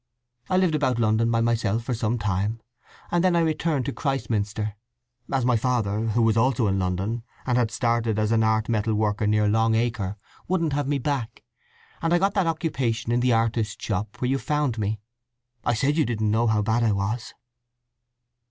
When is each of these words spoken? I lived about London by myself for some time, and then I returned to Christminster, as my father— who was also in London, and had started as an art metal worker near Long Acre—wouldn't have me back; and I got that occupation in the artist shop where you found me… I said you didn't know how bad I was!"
I 0.49 0.57
lived 0.57 0.73
about 0.73 0.97
London 0.97 1.29
by 1.29 1.41
myself 1.41 1.83
for 1.83 1.93
some 1.93 2.17
time, 2.17 2.59
and 3.11 3.23
then 3.23 3.35
I 3.35 3.41
returned 3.41 3.85
to 3.85 3.93
Christminster, 3.93 4.73
as 5.31 5.45
my 5.45 5.55
father— 5.55 6.07
who 6.07 6.23
was 6.23 6.35
also 6.35 6.65
in 6.65 6.79
London, 6.79 7.21
and 7.45 7.55
had 7.55 7.69
started 7.69 8.17
as 8.17 8.31
an 8.31 8.41
art 8.43 8.67
metal 8.67 8.95
worker 8.95 9.27
near 9.27 9.47
Long 9.47 9.75
Acre—wouldn't 9.75 10.73
have 10.73 10.87
me 10.87 10.97
back; 10.97 11.43
and 12.01 12.15
I 12.15 12.17
got 12.17 12.33
that 12.33 12.47
occupation 12.47 13.11
in 13.11 13.19
the 13.19 13.33
artist 13.33 13.79
shop 13.79 14.19
where 14.19 14.31
you 14.31 14.39
found 14.39 14.79
me… 14.79 14.99
I 15.63 15.75
said 15.75 15.97
you 15.97 16.03
didn't 16.07 16.31
know 16.31 16.47
how 16.47 16.63
bad 16.63 16.81
I 16.81 16.93
was!" 16.93 17.35